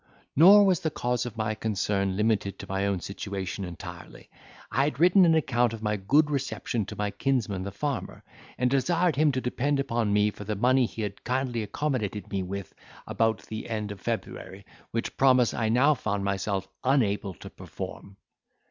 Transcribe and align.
Nor 0.35 0.65
was 0.65 0.79
the 0.79 0.89
cause 0.89 1.27
of 1.27 1.37
my 1.37 1.53
concern 1.53 2.17
limited 2.17 2.57
to 2.57 2.67
my 2.67 2.87
own 2.87 3.01
situation 3.01 3.63
entirely: 3.63 4.31
I 4.71 4.85
had 4.85 4.99
written 4.99 5.25
an 5.25 5.35
account 5.35 5.73
of 5.73 5.83
my 5.83 5.95
good 5.95 6.31
reception 6.31 6.85
to 6.87 6.95
my 6.95 7.11
kinsman 7.11 7.61
the 7.61 7.71
farmer, 7.71 8.23
and 8.57 8.67
desired 8.71 9.15
him 9.15 9.31
to 9.33 9.39
depend 9.39 9.79
upon 9.79 10.11
me 10.11 10.31
for 10.31 10.43
the 10.43 10.55
money 10.55 10.87
he 10.87 11.03
had 11.03 11.23
kindly 11.23 11.61
accommodated 11.61 12.31
me 12.31 12.41
with 12.41 12.73
about 13.05 13.43
the 13.43 13.69
end 13.69 13.91
of 13.91 14.01
February, 14.01 14.65
which 14.89 15.17
promise 15.17 15.53
I 15.53 15.69
now 15.69 15.93
found 15.93 16.23
myself 16.23 16.67
unable 16.83 17.35
to 17.35 17.51
perform. 17.51 18.17